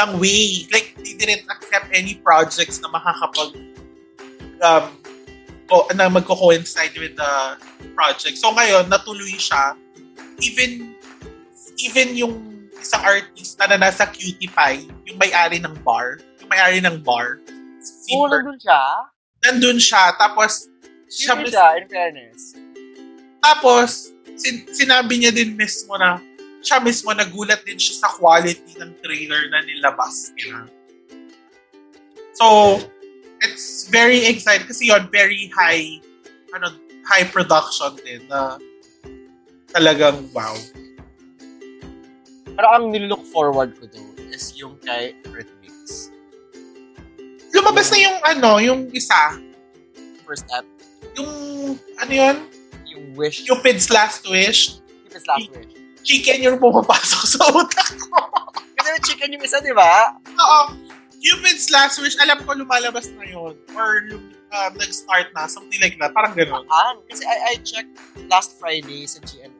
[0.00, 0.64] ng way.
[0.72, 3.52] Like, they didn't accept any projects na makakapag
[4.64, 4.84] um,
[5.68, 7.32] ko, na magko-coincide with the
[7.92, 8.40] project.
[8.40, 9.76] So ngayon, natuloy siya.
[10.40, 10.96] Even
[11.80, 12.34] even yung
[12.80, 17.38] isang artist na nasa Cutie Pie, yung may-ari ng bar, yung may-ari ng bar,
[17.78, 18.82] si Bert, nandun siya.
[19.46, 20.71] nandun siya, tapos
[21.12, 22.56] siya, Sino siya, in fairness.
[23.44, 26.16] tapos sin- sinabi niya din mismo na
[26.64, 30.64] siya mismo nagulat din siya sa quality ng trailer na nilabas nila.
[32.32, 32.78] So,
[33.42, 36.00] it's very exciting kasi yon very high
[36.54, 36.72] ano
[37.04, 38.56] high production din na
[39.74, 40.54] talagang wow.
[42.52, 46.08] Pero ang nilook forward ko though is yung kay Rhythmics.
[47.52, 49.36] Lumabas na yung ano, yung isa,
[50.24, 50.64] First app,
[51.14, 51.32] yung
[52.00, 52.36] ano yun?
[52.92, 53.48] yung Wish.
[53.48, 54.78] Cupid's Last Wish.
[55.08, 55.72] Cupid's Last Wish.
[56.02, 58.18] Chicken yung pumapasok sa utak ko.
[58.76, 60.18] Kasi may chicken yung isa, di ba?
[60.26, 60.60] Oo.
[61.22, 63.54] Cupid's Last Wish, alam ko lumalabas na yun.
[63.78, 63.90] Or
[64.50, 66.10] um, nag-start na, something like that.
[66.10, 66.66] Parang gano'n.
[66.66, 66.96] Saan?
[67.06, 67.94] Kasi I, I checked
[68.26, 69.54] last Friday sa GMM.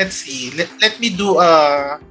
[0.00, 0.48] Let's see.
[0.56, 2.07] Let, let me do a quick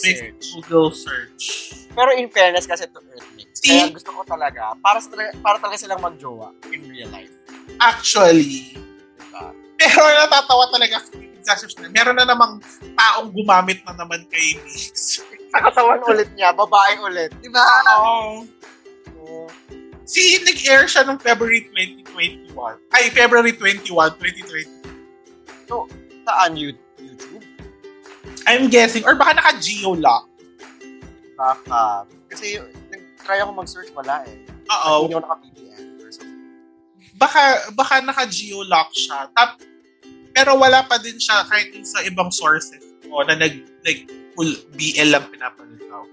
[0.00, 0.44] search.
[0.56, 1.44] Google search.
[1.92, 3.60] Pero in fairness kasi to Earthmix.
[3.60, 3.76] See?
[3.76, 5.12] Kaya gusto ko talaga, para, sa,
[5.44, 7.32] para talaga silang magjowa in real life.
[7.78, 8.76] Actually,
[9.20, 9.52] Diba?
[9.76, 11.12] pero natatawa talaga sa
[11.58, 11.90] Cupid's na.
[11.90, 12.62] Meron na namang
[12.94, 15.18] taong gumamit na naman kay Mix.
[15.52, 17.28] Sa katawan ulit niya, babae ulit.
[17.44, 17.60] Di ba?
[18.00, 18.46] Oo.
[19.20, 19.44] Oo.
[20.08, 21.68] Si, nag-air siya noong February
[22.08, 22.56] 2021.
[22.88, 24.64] Ay, February 21, 2020.
[26.24, 26.91] Saan you, YouTube?
[28.46, 30.26] I'm guessing, or baka naka-geolock.
[31.38, 32.06] Baka.
[32.30, 32.58] Kasi
[32.90, 34.36] nag-try ako mag-search, wala eh.
[34.70, 35.06] Oo.
[35.06, 36.42] Hindi ako naka-VPN or something.
[37.18, 37.42] baka
[37.76, 39.30] baka naka-geolock siya.
[39.36, 39.60] Tap,
[40.32, 43.52] Pero wala pa din siya kahit sa ibang sources ko na nag,
[43.84, 46.08] like, full BL lang pinapanood ko.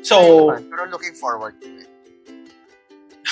[0.00, 0.16] So,
[0.48, 1.90] naman, pero looking forward to it.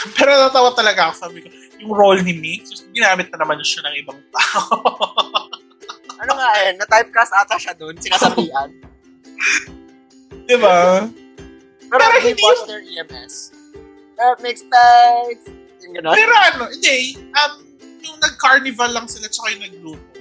[0.16, 1.14] pero natawa talaga ako.
[1.16, 1.48] Sabi ko,
[1.80, 4.76] yung role ni Mix, ginamit na naman siya ng ibang tao.
[6.20, 8.68] Ano nga eh, na-typecast ata siya dun, sinasabihan.
[10.48, 11.08] Di ba?
[11.88, 13.56] Pero, Pero hindi watched their EMS.
[14.44, 15.44] Mixed bags.
[15.80, 16.12] Yung gano'n.
[16.12, 17.16] Pero ano, hindi.
[17.32, 17.52] Um,
[18.04, 20.20] yung nag-carnival lang sila tsaka yung nagluto.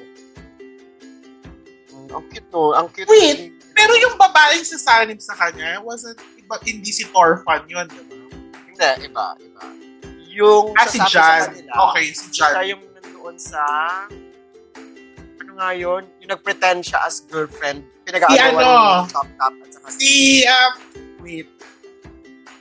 [1.91, 3.07] Mm, ang cute no, ang cute.
[3.11, 8.15] Wait, Pero yung babaeng sasanib sa kanya, wasn't, iba, hindi si Torfan yun, di ba?
[8.71, 9.63] Hindi, iba, iba.
[10.31, 11.11] Yung Ah, si Jan.
[11.11, 12.51] sa kanila, Okay, si Jan.
[12.55, 13.63] siya yung nandoon sa...
[15.59, 16.03] Nga yun?
[16.23, 17.83] Yung nag-pretend siya as girlfriend.
[18.07, 19.03] Pinag-aagawan Si ano?
[19.03, 20.13] ni Top Top at saka Si,
[20.47, 20.73] um,
[21.19, 21.47] wait.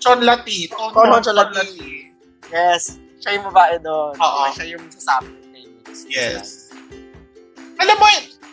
[0.03, 0.67] Chon Lati.
[0.67, 2.11] Tono, Tono Cholati.
[2.51, 2.99] Yes.
[3.23, 4.19] Siya yung babae doon.
[4.19, 4.43] Oo.
[4.51, 6.11] Siya yung sasabi kay Mix.
[6.11, 6.75] Yes.
[7.79, 8.07] Alam mo,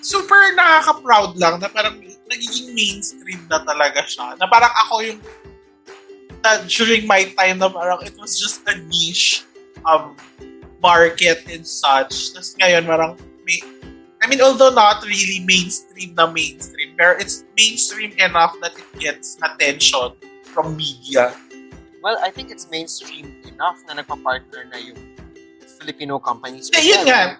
[0.05, 1.97] super nakaka-proud lang na parang
[2.29, 4.37] nagiging mainstream na talaga siya.
[4.37, 5.19] Na parang ako yung
[6.45, 9.41] na during my time na parang it was just a niche
[9.89, 10.13] um,
[10.77, 12.29] market and such.
[12.37, 13.57] Tapos ngayon parang may,
[14.25, 19.37] I mean, although not really mainstream na mainstream, pero it's mainstream enough that it gets
[19.37, 20.17] attention
[20.49, 21.37] from media.
[22.01, 24.97] Well, I think it's mainstream enough na nagpa-partner na yung
[25.77, 26.73] Filipino companies.
[26.73, 27.37] Yeah, yun nga.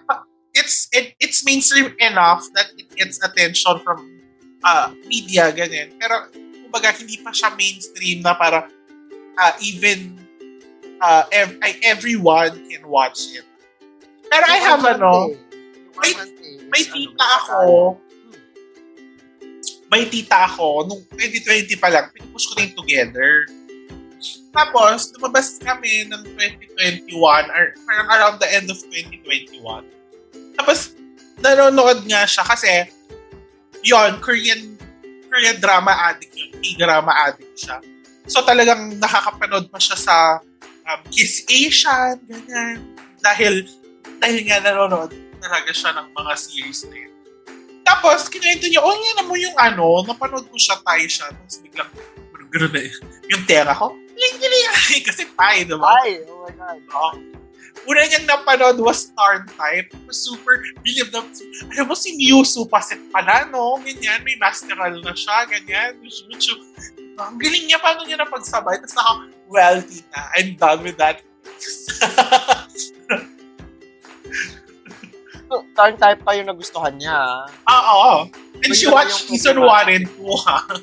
[0.54, 4.06] It's it, it's mainstream enough that it gets attention from
[4.62, 5.90] uh, media, ganyan.
[5.98, 6.30] Pero,
[6.70, 8.70] kumbaga, hindi pa siya mainstream na para
[9.42, 10.14] uh, even
[11.02, 13.42] uh, ev- everyone can watch it.
[14.30, 15.46] Pero I have ano, eh.
[16.14, 16.35] Yung
[16.70, 17.60] may- is ano, tita ako,
[17.96, 18.34] Hmm.
[19.90, 23.46] may tita ako, nung 2020 pa lang, pinupush ko na yung together.
[24.56, 29.84] Tapos, lumabas kami ng 2021, or parang around the end of 2021.
[30.56, 30.96] Tapos,
[31.44, 32.88] nanonood nga siya kasi,
[33.84, 34.80] yon Korean,
[35.28, 36.48] Korean drama addict yun.
[36.56, 37.84] K-drama addict siya.
[38.24, 40.16] So, talagang nakakapanood pa siya sa
[40.88, 42.80] um, Kiss Asian, ganyan.
[43.20, 43.68] Dahil,
[44.18, 47.14] dahil nga nanonood talaga siya ng mga series na yun.
[47.86, 51.30] Tapos, kinuwento niya, oh, yan mo yung ano, napanood ko siya, tayo siya.
[51.30, 51.86] Tapos biglang,
[52.34, 52.98] parang gano'n na yun.
[53.30, 55.86] Yung tera ko, ling ling Kasi pie, diba?
[56.02, 56.82] Ay, oh my God.
[56.90, 57.10] Oo.
[57.86, 59.94] Una niyang napanood was Star Type.
[60.10, 61.22] Super, believe na,
[61.70, 63.78] alam mo si Mewsu Pasit pala, no?
[63.86, 65.94] Ganyan, may masteral na siya, ganyan.
[66.02, 66.58] Shushu.
[67.22, 68.82] Ang galing niya, paano niya napagsabay?
[68.82, 69.10] Tapos ako,
[69.46, 71.22] well, tita, I'm done with that.
[75.46, 77.14] So, turn type pa yung nagustuhan niya.
[77.14, 77.46] ah.
[77.70, 78.26] Oo.
[78.62, 79.86] And she Yun na watched yung season problema.
[79.86, 80.58] 1 and 2, ha?
[80.58, 80.74] Oh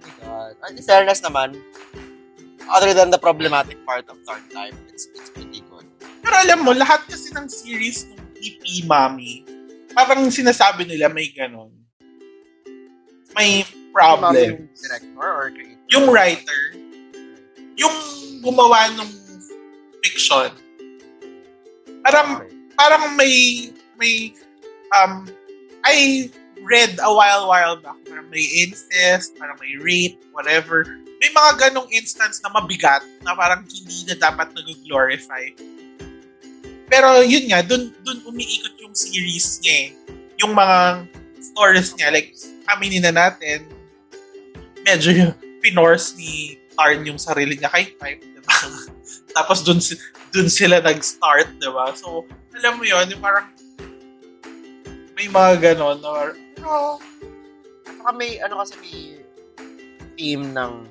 [0.00, 0.52] my God.
[0.64, 1.48] And in fairness naman,
[2.72, 5.84] other than the problematic part of turn type, it's, it's pretty good.
[6.24, 9.44] Pero alam mo, lahat kasi ng series ng EP Mami,
[9.92, 11.72] parang sinasabi nila may ganon.
[13.36, 14.32] May problem.
[14.32, 15.84] Yung director or creator.
[15.92, 16.60] Yung writer,
[17.76, 17.96] yung
[18.40, 19.08] gumawa ng
[20.04, 20.52] fiction,
[22.04, 22.44] parang,
[22.78, 24.30] parang may, may,
[24.94, 25.26] um,
[25.82, 26.30] I
[26.62, 30.86] read a while, while back, parang may incest, parang may rape, whatever.
[31.18, 35.50] May mga ganong instance na mabigat na parang hindi na dapat nag-glorify.
[36.86, 39.88] Pero yun nga, dun, dun umiikot yung series niya eh.
[40.38, 41.10] Yung mga
[41.42, 42.30] stories niya, like,
[42.70, 43.66] aminin na natin,
[44.86, 48.54] medyo pinorse ni Tarn yung sarili niya kay Pipe, diba?
[49.36, 49.82] Tapos dun,
[50.30, 51.90] dun sila nag-start, diba?
[51.98, 52.22] So,
[52.58, 53.46] alam mo yun, yung parang
[55.14, 56.98] may mga ganon na pero,
[57.86, 58.96] Saka may, ano kasi may
[60.18, 60.86] theme ng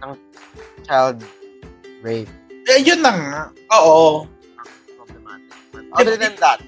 [0.00, 0.12] ng
[0.84, 1.20] child
[2.00, 2.28] rape.
[2.68, 3.42] eh, yun na nga.
[3.76, 4.24] Oo.
[4.96, 5.52] problematic.
[5.72, 6.60] But other than that,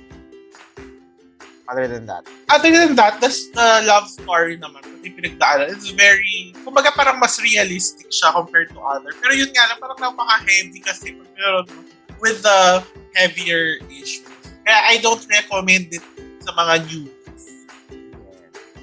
[1.68, 4.84] other than that, Other than that, that's the love story naman.
[4.84, 5.72] Pati pinagdaanan.
[5.72, 9.08] It's very, kumbaga parang mas realistic siya compared to other.
[9.16, 11.80] Pero yun nga lang, parang napaka-heavy kasi pag meron mo
[12.22, 12.80] with the
[13.18, 14.22] heavier issues.
[14.62, 16.04] Kaya I don't recommend it
[16.46, 17.04] sa mga new.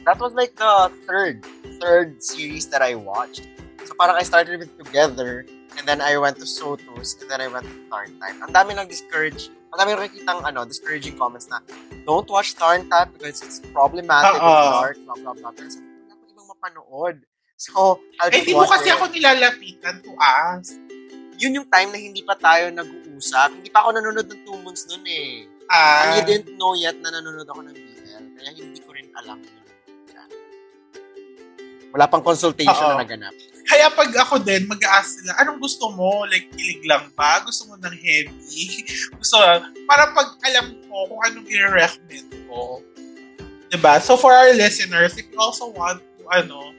[0.06, 1.46] that was like the third,
[1.80, 3.46] third series that I watched.
[3.86, 5.46] So parang I started with Together,
[5.78, 8.42] and then I went to Sotos, and then I went to Tarn Time.
[8.44, 11.62] Ang dami nang discourage, ang dami nakikitang ano, discouraging comments na,
[12.06, 15.52] don't watch Tarn Time because it's problematic, it's dark, blah, blah, blah.
[15.54, 17.16] Pero ko, wala ko ibang mapanood.
[17.60, 18.96] So, I'll Eh, di mo kasi it.
[18.96, 20.74] ako nilalapitan to ask.
[21.40, 23.64] Yun yung time na hindi pa tayo nag-uusap.
[23.64, 25.48] Hindi pa ako nanonood ng two months nun eh.
[25.72, 28.26] Ah, And you didn't know yet na nanonood ako ng BL.
[28.36, 29.60] Kaya hindi ko rin alam yun.
[31.90, 32.94] Wala pang consultation Oo.
[32.94, 33.34] na naganap.
[33.66, 36.26] Kaya pag ako din, mag-ask sila, anong gusto mo?
[36.26, 37.42] Like, kilig lang ba?
[37.46, 38.86] Gusto mo ng heavy?
[39.22, 39.38] Gusto,
[39.90, 42.82] para pag alam ko kung anong i-recommend ko.
[43.70, 44.02] 'Di ba?
[44.02, 46.74] So for our listeners, if you also want to, ano,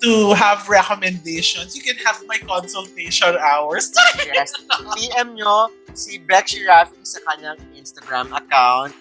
[0.00, 3.92] to have recommendations, you can have my consultation hours.
[4.28, 4.52] Yes.
[4.94, 8.94] PM nyo si Beck Shirafi sa kanyang Instagram account.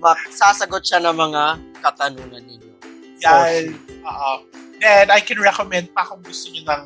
[0.00, 1.42] Magsasagot siya ng mga
[1.84, 2.74] katanungan ninyo.
[3.22, 3.76] Yan.
[4.02, 4.32] Oo.
[4.80, 6.82] Then, I can recommend pa kung gusto niyo ng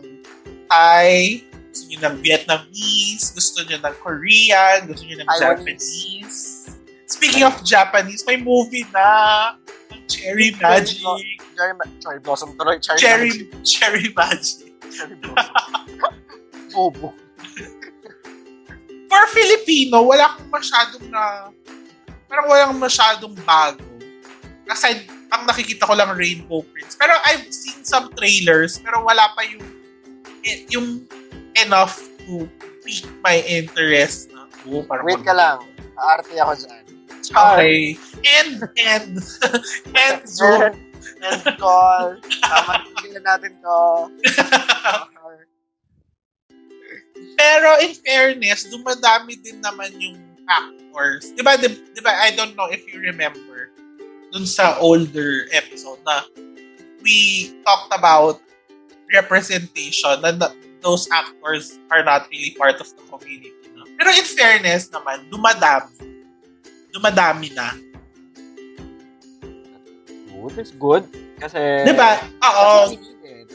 [0.66, 5.28] Thai, gusto niyo ng Vietnamese, gusto niyo ng Korean, gusto niyo ng.
[5.38, 6.74] Japanese.
[7.06, 9.54] Speaking of Japanese, may movie na
[10.10, 11.43] Cherry Magic.
[11.54, 12.76] Cherry, Cherry Blossom tuloy.
[12.82, 13.64] Cherry, Cherry, Magic.
[13.64, 14.70] Cherry Magic.
[14.90, 15.54] Cherry Blossom.
[16.74, 17.14] Bobo.
[19.06, 21.22] For Filipino, wala akong masyadong na,
[22.26, 23.86] parang walang masyadong bago.
[24.66, 26.98] Aside, ang nakikita ko lang Rainbow Prince.
[26.98, 29.62] Pero I've seen some trailers, pero wala pa yung,
[30.42, 31.06] eh, yung
[31.62, 32.50] enough to
[32.82, 34.34] pique my interest.
[34.34, 35.62] Na, oh, parang Wait ka lang.
[35.94, 36.82] Aarte ako dyan.
[37.24, 37.96] Okay.
[38.26, 39.10] And, and,
[40.04, 40.74] and, so,
[41.24, 42.20] And, and call.
[42.20, 42.84] Tama,
[43.24, 44.12] natin to.
[47.34, 51.32] Pero in fairness, dumadami din naman yung actors.
[51.32, 51.72] Di ba, di,
[52.04, 53.72] ba, I don't know if you remember
[54.34, 56.26] dun sa older episode na
[57.06, 58.42] we talked about
[59.14, 60.50] representation na, na
[60.82, 63.54] those actors are not really part of the community.
[63.78, 63.86] No?
[63.94, 66.18] Pero in fairness naman, dumadami.
[66.90, 67.72] Dumadami na.
[70.44, 71.04] Good is good.
[71.40, 71.88] Kasi...
[71.88, 72.20] Di ba?
[72.20, 72.92] Oo.
[72.92, 73.48] Needed.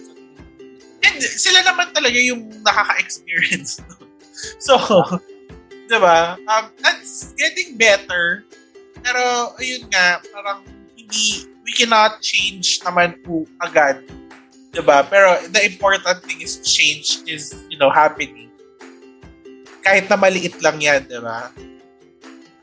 [1.06, 3.86] And sila naman talaga yung nakaka-experience.
[3.86, 4.10] nun.
[4.64, 4.80] So,
[5.92, 6.40] di ba?
[6.48, 8.48] Um, that's getting better.
[9.04, 10.64] Pero, ayun nga, parang
[10.96, 14.00] hindi, we cannot change naman po agad.
[14.72, 15.04] Di ba?
[15.04, 18.48] Pero the important thing is change is, you know, happening.
[19.84, 21.52] Kahit na maliit lang yan, di ba?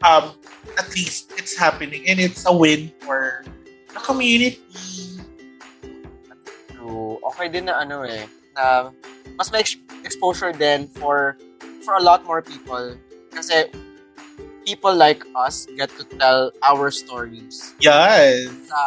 [0.00, 0.32] Um,
[0.80, 3.44] at least it's happening and it's a win for
[4.02, 4.61] community.
[6.72, 7.18] True.
[7.32, 8.90] Okay din na ano eh, na
[9.37, 11.37] mas may ex- exposure din for
[11.85, 12.96] for a lot more people.
[13.32, 13.68] Kasi
[14.66, 18.50] people like us get to tell our stories Yes.
[18.66, 18.80] sa,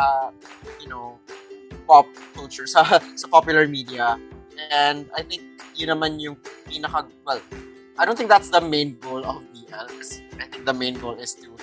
[0.84, 1.16] you know,
[1.88, 2.84] pop culture, sa,
[3.16, 4.20] sa popular media.
[4.76, 5.42] And I think
[5.80, 6.36] yun naman yung
[6.68, 7.40] pinaka, well,
[7.96, 9.88] I don't think that's the main goal of BL.
[10.36, 11.56] I think the main goal is to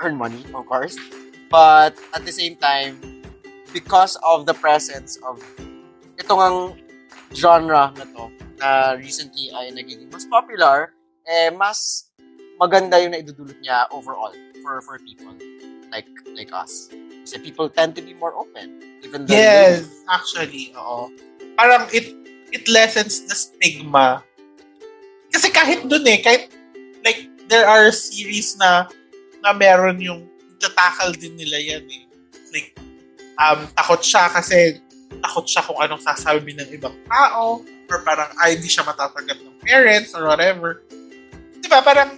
[0.00, 0.96] earn money, of course.
[1.50, 3.02] But at the same time,
[3.74, 5.42] because of the presence of
[6.22, 6.58] itong ang
[7.34, 8.24] genre na to,
[8.62, 10.94] na recently ay nagiging mas popular,
[11.26, 12.10] eh, mas
[12.62, 14.30] maganda yung naidudulot niya overall
[14.62, 15.34] for for people
[15.90, 16.06] like
[16.38, 16.86] like us.
[17.26, 18.78] Kasi people tend to be more open.
[19.02, 21.10] Even though Yes, actually, oo.
[21.58, 22.14] Parang it
[22.54, 24.22] it lessens the stigma.
[25.34, 26.50] Kasi kahit dun eh, kahit
[27.02, 28.86] like there are series na
[29.42, 32.04] na meron yung tatakal din nila yan eh.
[32.52, 32.76] Like,
[33.40, 34.78] um, takot siya kasi
[35.18, 39.56] takot siya kung anong sasabi ng ibang tao or parang ay hindi siya matatanggap ng
[39.64, 40.84] parents or whatever.
[41.58, 41.82] Di ba?
[41.82, 42.14] Parang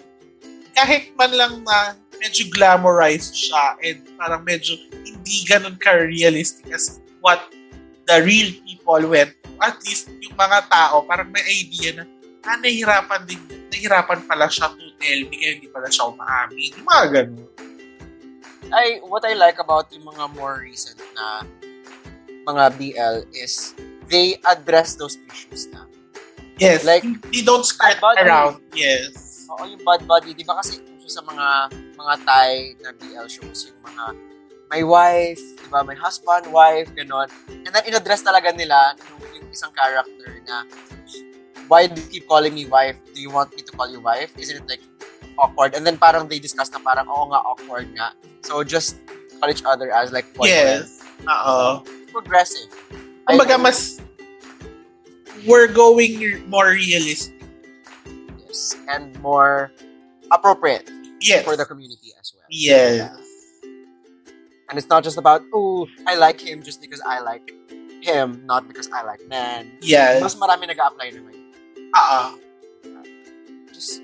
[0.76, 7.40] kahit man lang na medyo glamorized siya and parang medyo hindi ganun ka-realistic as what
[8.06, 9.58] the real people went through.
[9.62, 12.04] At least yung mga tao parang may idea na
[12.44, 16.70] ah, nahihirapan din, nahihirapan pala siya to tell me kaya hindi pala siya umaamin.
[16.78, 17.48] Yung mga ganun.
[18.72, 21.44] I what I like about yung mga more recent na
[22.48, 23.76] mga BL is
[24.08, 25.86] they address those issues na.
[26.60, 26.84] Yes.
[26.84, 28.60] Like, they don't skirt around.
[28.76, 29.48] Yes.
[29.50, 33.72] Oo, yung Bad Buddy, di ba kasi uso sa mga mga Thai na BL shows,
[33.72, 34.04] yung mga
[34.72, 37.28] may wife, di ba, may husband, wife, ganon.
[37.50, 40.64] And then, in-address talaga nila yung, yung isang character na,
[41.68, 42.96] why do you keep calling me wife?
[43.12, 44.32] Do you want me to call you wife?
[44.40, 44.80] Isn't it like
[45.38, 45.74] awkward?
[45.74, 48.12] And then parang they discuss na parang, oo nga, awkward nga.
[48.42, 48.98] So, just
[49.40, 50.86] call each other as like boyfriend.
[50.86, 51.02] Yes.
[51.26, 51.82] Oo.
[52.12, 52.68] Progressive.
[53.28, 54.00] Kumbaga, mas
[55.46, 57.34] we're going more realistic.
[58.46, 58.76] Yes.
[58.90, 59.72] And more
[60.30, 60.90] appropriate
[61.22, 61.44] Yes.
[61.44, 62.46] for the community as well.
[62.50, 63.14] Yes.
[64.68, 67.52] And it's not just about, oh, I like him just because I like
[68.02, 69.78] him, not because I like men.
[69.80, 70.22] Yes.
[70.22, 71.36] Mas marami nag-a-apply naman.
[71.94, 72.22] Oo.
[73.70, 74.02] Just,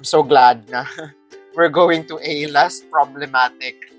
[0.00, 0.88] I'm so glad na
[1.54, 3.92] we're going to a less problematic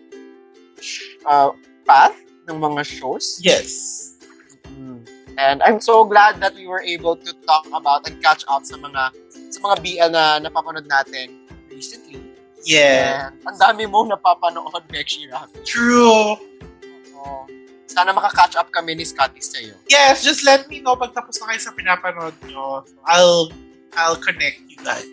[1.29, 1.53] uh,
[1.85, 2.17] path
[2.49, 3.37] ng mga shows.
[3.37, 4.17] Yes.
[4.65, 5.05] Mm.
[5.37, 8.81] And I'm so glad that we were able to talk about and catch up sa
[8.81, 9.13] mga
[9.53, 12.17] sa mga BL na napapanood natin recently.
[12.65, 13.29] Yeah.
[13.29, 15.61] And ang dami mong napapanood, Beck Shirafi.
[15.69, 16.33] True.
[17.13, 17.45] Oo.
[17.85, 19.77] Sana makaka-catch up kami ni Scotty sa'yo.
[19.85, 22.89] Yes, just let me know pag tapos na kayo sa pinapanood nyo.
[23.05, 23.53] I'll
[23.93, 25.05] I'll connect you guys.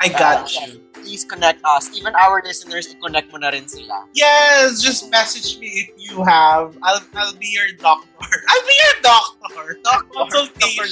[0.00, 0.54] I got Yes.
[0.60, 0.82] you.
[0.92, 1.88] Please connect us.
[1.94, 4.04] Even our listeners, i-connect mo na rin sila.
[4.12, 6.74] Yes, just message me if you have.
[6.82, 8.10] I'll I'll be your doctor.
[8.50, 9.64] I'll be your doctor.
[9.86, 10.12] Doctor.
[10.12, 10.90] Consultation.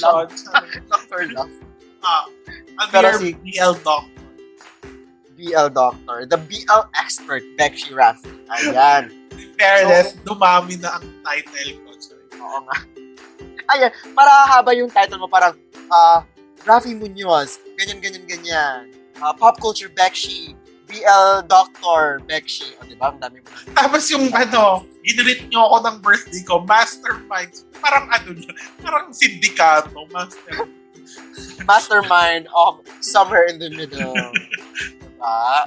[0.89, 1.21] Dr.
[1.35, 1.51] Love.
[2.05, 2.29] Ah,
[2.77, 4.21] I'll be Pero your si- BL doctor.
[5.35, 6.17] BL Doctor.
[6.29, 8.29] The BL expert, Becky Rafi.
[8.47, 9.09] Ayan.
[9.35, 11.89] In fairness, dumami na ang title ko.
[11.97, 12.23] Sorry.
[12.39, 12.77] Oo nga.
[13.73, 13.89] Ayan.
[14.13, 15.57] Para haba yung title mo, parang,
[15.89, 16.23] ah,
[16.63, 18.94] Rafi Munoz, ganyan, ganyan, ganyan.
[19.21, 20.55] Ah, pop culture Bekshi.
[20.85, 22.77] BL Doctor Bekshi.
[22.77, 23.09] O, diba?
[23.09, 23.49] Ang dami mo.
[23.73, 27.65] Tapos yung ano, ginrit nyo ako ng birthday ko, Masterminds.
[27.81, 28.37] Parang ano,
[28.85, 30.69] parang sindikato, Master.
[31.65, 34.13] Mastermind of Somewhere in the Middle.
[34.13, 35.65] diba?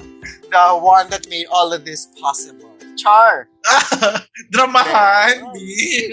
[0.49, 2.71] The one that made all of this possible.
[2.95, 3.47] Char!
[4.55, 6.11] Dramahan, di.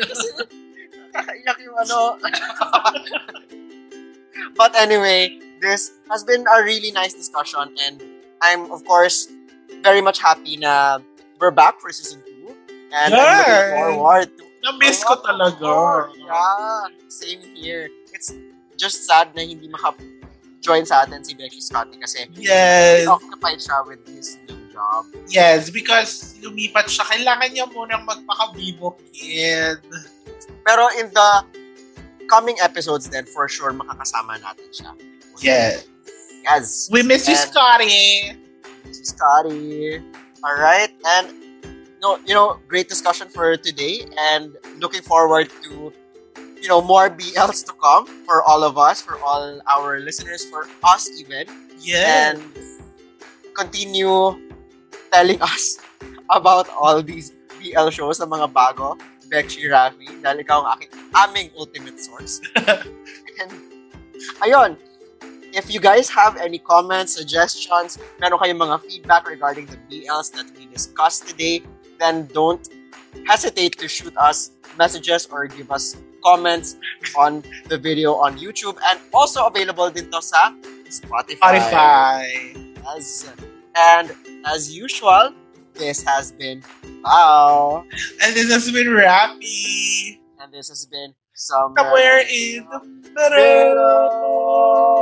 [1.16, 1.98] Iyak yung ano.
[4.56, 8.02] but anyway, this has been a really nice discussion and
[8.42, 9.28] I'm, of course,
[9.82, 10.98] very much happy na
[11.40, 12.54] we're back for season 2.
[12.92, 13.46] And I'm Yes.
[13.46, 16.10] looking forward to Na-miss ko talaga.
[16.18, 17.86] Yeah, same here.
[18.10, 18.34] It's
[18.74, 23.06] just sad na hindi maka-join sa atin si Becky Scotty kasi Yes.
[23.06, 25.06] occupied siya with his new job.
[25.30, 27.06] Yes, because lumipat siya.
[27.06, 29.78] Kailangan niya munang magpaka-vivo kid.
[30.66, 31.30] Pero in the
[32.28, 34.90] coming episodes then, for sure, makakasama natin siya.
[35.40, 35.86] Yes.
[36.42, 36.88] Yes.
[36.90, 38.36] We miss you, Scotty.
[38.86, 39.98] This is Scotty.
[40.46, 41.32] All right, and
[41.98, 45.90] no, you know, great discussion for today, and looking forward to
[46.62, 50.68] you know more BLs to come for all of us, for all our listeners, for
[50.86, 51.50] us even,
[51.82, 52.36] Yes.
[52.36, 52.38] and
[53.58, 54.38] continue
[55.10, 55.78] telling us
[56.30, 58.94] about all these BL shows na mga bago.
[59.28, 62.40] Becky Rafi, dahil ikaw ang aking aming ultimate source.
[63.40, 63.50] and,
[64.42, 64.78] ayun,
[65.56, 70.46] if you guys have any comments, suggestions, meron kayong mga feedback regarding the BLs that
[70.56, 71.62] we discussed today,
[71.98, 72.68] then don't
[73.24, 76.76] hesitate to shoot us messages or give us comments
[77.16, 80.52] on the video on YouTube and also available din to sa
[80.90, 81.56] Spotify.
[81.56, 82.26] Spotify.
[82.84, 83.30] Yes.
[83.76, 84.12] And
[84.44, 85.32] as usual,
[85.78, 86.62] this has been
[87.04, 87.84] Pao.
[88.22, 90.18] And this has been Rappy.
[90.40, 92.80] And this has been Somewhere, Somewhere in the
[93.12, 93.74] middle.
[93.74, 94.95] Middle.